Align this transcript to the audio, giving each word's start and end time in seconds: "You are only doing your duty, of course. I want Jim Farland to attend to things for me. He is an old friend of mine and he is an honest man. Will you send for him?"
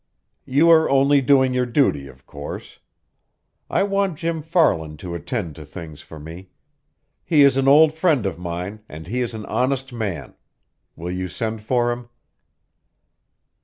"You 0.47 0.67
are 0.71 0.89
only 0.89 1.21
doing 1.21 1.53
your 1.53 1.67
duty, 1.67 2.07
of 2.07 2.25
course. 2.25 2.79
I 3.69 3.83
want 3.83 4.17
Jim 4.17 4.41
Farland 4.41 4.97
to 5.01 5.13
attend 5.13 5.53
to 5.57 5.63
things 5.63 6.01
for 6.01 6.19
me. 6.19 6.49
He 7.23 7.43
is 7.43 7.55
an 7.55 7.67
old 7.67 7.93
friend 7.93 8.25
of 8.25 8.39
mine 8.39 8.79
and 8.89 9.05
he 9.05 9.21
is 9.21 9.35
an 9.35 9.45
honest 9.45 9.93
man. 9.93 10.33
Will 10.95 11.11
you 11.11 11.27
send 11.27 11.61
for 11.61 11.91
him?" 11.91 12.09